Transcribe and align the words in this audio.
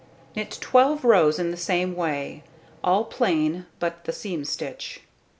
Knit 0.35 0.57
12 0.59 1.05
rows 1.05 1.37
in 1.37 1.51
the 1.51 1.55
same 1.57 1.95
way, 1.95 2.41
all 2.83 3.03
plain 3.05 3.67
but 3.77 4.05
the 4.05 4.11
seam 4.11 4.43
stitch. 4.43 5.01